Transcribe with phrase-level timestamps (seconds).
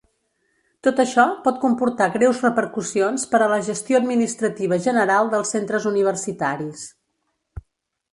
[0.85, 6.87] Tot això pot comportar greus repercussions per a la gestió administrativa general dels centres universitaris.